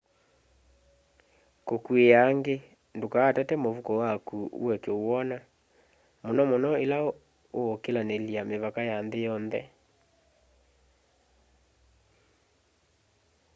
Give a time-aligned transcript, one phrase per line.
[1.67, 2.55] kukuia angi
[2.95, 5.37] ndukaatate muvuko waku ueke uwona
[6.23, 6.97] muno muno ila
[7.59, 9.61] uukilanilya mivaka ya nthi yonthe